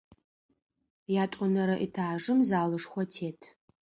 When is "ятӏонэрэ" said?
1.23-1.75